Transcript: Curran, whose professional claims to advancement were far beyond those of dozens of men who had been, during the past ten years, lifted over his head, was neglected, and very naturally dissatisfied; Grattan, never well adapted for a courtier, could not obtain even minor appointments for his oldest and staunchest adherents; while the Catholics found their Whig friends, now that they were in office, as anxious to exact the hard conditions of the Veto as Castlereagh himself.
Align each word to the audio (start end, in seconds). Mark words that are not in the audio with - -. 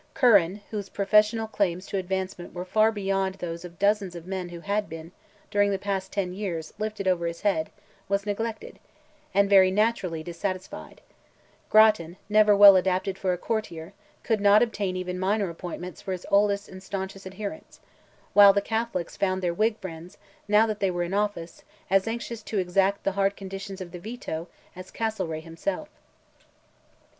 Curran, 0.15 0.61
whose 0.71 0.89
professional 0.89 1.45
claims 1.45 1.85
to 1.85 1.97
advancement 1.97 2.55
were 2.55 2.65
far 2.65 2.91
beyond 2.91 3.35
those 3.35 3.63
of 3.63 3.77
dozens 3.77 4.15
of 4.15 4.25
men 4.25 4.49
who 4.49 4.61
had 4.61 4.89
been, 4.89 5.11
during 5.51 5.69
the 5.69 5.77
past 5.77 6.11
ten 6.11 6.33
years, 6.33 6.73
lifted 6.79 7.07
over 7.07 7.27
his 7.27 7.41
head, 7.41 7.69
was 8.09 8.25
neglected, 8.25 8.79
and 9.31 9.47
very 9.47 9.69
naturally 9.69 10.23
dissatisfied; 10.23 11.01
Grattan, 11.69 12.17
never 12.29 12.55
well 12.57 12.75
adapted 12.75 13.19
for 13.19 13.31
a 13.31 13.37
courtier, 13.37 13.93
could 14.23 14.41
not 14.41 14.63
obtain 14.63 14.97
even 14.97 15.19
minor 15.19 15.51
appointments 15.51 16.01
for 16.01 16.13
his 16.13 16.25
oldest 16.31 16.67
and 16.67 16.81
staunchest 16.81 17.27
adherents; 17.27 17.79
while 18.33 18.53
the 18.53 18.59
Catholics 18.59 19.15
found 19.15 19.43
their 19.43 19.53
Whig 19.53 19.77
friends, 19.77 20.17
now 20.47 20.65
that 20.65 20.79
they 20.79 20.89
were 20.89 21.03
in 21.03 21.13
office, 21.13 21.63
as 21.91 22.07
anxious 22.07 22.41
to 22.41 22.57
exact 22.57 23.03
the 23.03 23.11
hard 23.11 23.35
conditions 23.37 23.79
of 23.79 23.91
the 23.91 23.99
Veto 23.99 24.47
as 24.75 24.89
Castlereagh 24.89 25.43
himself. 25.43 25.89